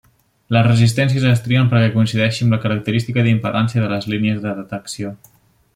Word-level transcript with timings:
Les 0.55 0.63
resistències 0.67 1.27
es 1.31 1.43
trien 1.49 1.69
perquè 1.73 1.91
coincideixi 1.97 2.47
amb 2.47 2.57
la 2.57 2.59
característica 2.65 3.27
d'impedància 3.27 3.85
de 3.85 3.91
les 3.95 4.13
línies 4.15 4.45
de 4.47 4.55
detecció. 4.63 5.19